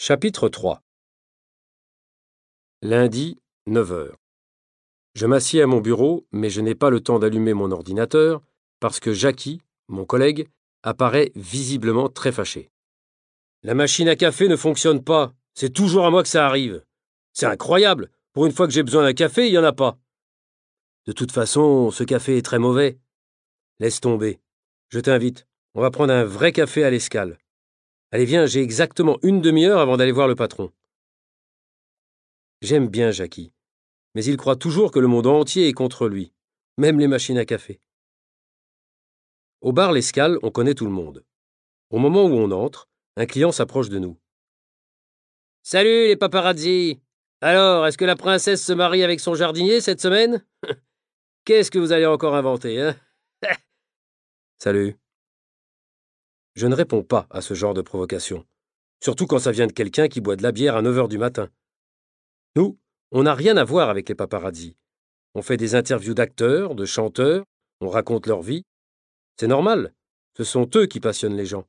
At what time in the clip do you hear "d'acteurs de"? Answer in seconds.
66.14-66.84